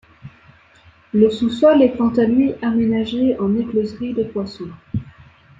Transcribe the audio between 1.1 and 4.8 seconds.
Le sous-sol est quant-à lui aménagé en écloserie de poisson.